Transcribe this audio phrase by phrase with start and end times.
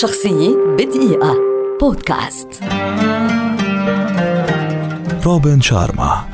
[0.00, 1.36] شخصية بدقيقة.
[1.80, 2.48] بودكاست.
[5.24, 6.24] روبن شارما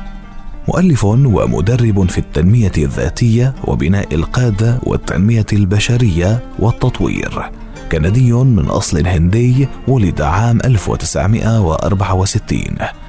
[0.67, 7.51] مؤلف ومدرب في التنمية الذاتية وبناء القادة والتنمية البشرية والتطوير.
[7.91, 12.61] كندي من أصل هندي ولد عام 1964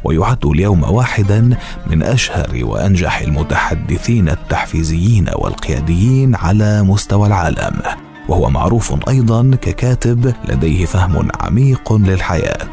[0.04, 1.56] ويعد اليوم واحدا
[1.86, 8.09] من أشهر وأنجح المتحدثين التحفيزيين والقياديين على مستوى العالم.
[8.30, 12.68] وهو معروف أيضا ككاتب لديه فهم عميق للحياة.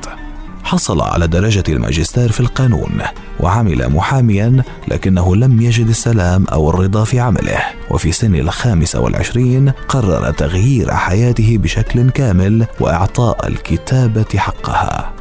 [0.64, 3.02] حصل على درجة الماجستير في القانون
[3.40, 7.60] وعمل محاميا لكنه لم يجد السلام أو الرضا في عمله.
[7.92, 15.12] وفي سن الخامسة والعشرين قرر تغيير حياته بشكل كامل وإعطاء الكتابة حقها.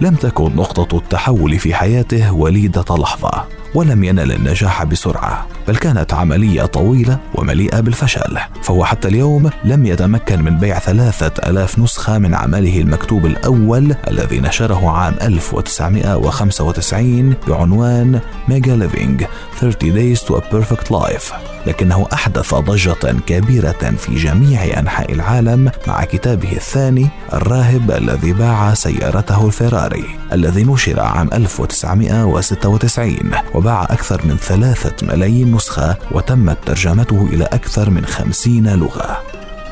[0.00, 3.44] لم تكن نقطة التحول في حياته وليدة لحظة
[3.74, 5.46] ولم ينل النجاح بسرعة.
[5.68, 11.78] بل كانت عملية طويلة ومليئة بالفشل فهو حتى اليوم لم يتمكن من بيع ثلاثة ألاف
[11.78, 19.24] نسخة من عمله المكتوب الأول الذي نشره عام 1995 بعنوان Mega Living
[19.60, 21.32] 30 Days to a Perfect Life.
[21.66, 29.46] لكنه أحدث ضجة كبيرة في جميع أنحاء العالم مع كتابه الثاني الراهب الذي باع سيارته
[29.46, 33.16] الفيراري الذي نشر عام 1996
[33.54, 39.25] وباع أكثر من ثلاثة ملايين نسخة وتمت ترجمته إلى أكثر من خمسين لغة.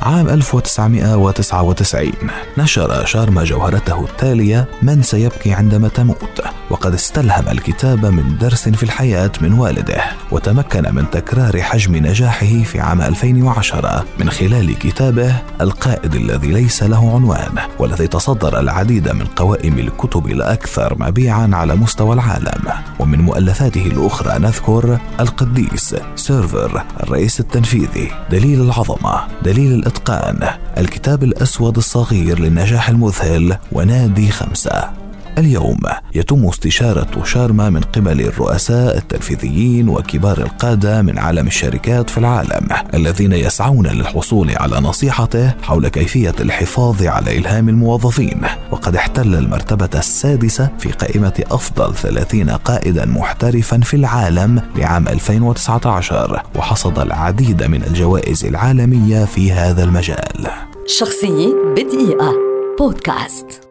[0.05, 2.13] عام 1999
[2.59, 9.31] نشر شارما جوهرته التالية من سيبكي عندما تموت وقد استلهم الكتاب من درس في الحياة
[9.41, 16.49] من والده وتمكن من تكرار حجم نجاحه في عام 2010 من خلال كتابه القائد الذي
[16.49, 22.63] ليس له عنوان والذي تصدر العديد من قوائم الكتب الأكثر مبيعا على مستوى العالم.
[22.99, 32.39] ومن مؤلفاته الأخرى نذكر القديس سيرفر الرئيس التنفيذي دليل العظمة دليل الإتقان الكتاب الأسود الصغير
[32.39, 35.04] للنجاح المذهل ونادي خمسة.
[35.39, 35.81] اليوم
[36.15, 43.33] يتم استشارة شارما من قبل الرؤساء التنفيذيين وكبار القادة من عالم الشركات في العالم الذين
[43.33, 48.43] يسعون للحصول على نصيحته حول كيفية الحفاظ على إلهام الموظفين.
[48.71, 56.99] وقد احتل المرتبة السادسة في قائمة أفضل 30 قائدا محترفا في العالم لعام 2019 وحصد
[56.99, 60.47] العديد من الجوائز العالمية في هذا المجال.
[60.87, 62.33] شخصية بدقيقة.
[62.79, 63.64] بودكاست.